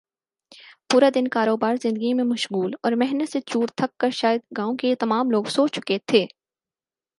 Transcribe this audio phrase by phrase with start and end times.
[0.89, 4.95] پورا دن کاروبار زندگی میں مشغول اور محنت سے چور تھک کر شاید گاؤں کے
[4.99, 6.25] تمام لوگ سو چکے تھے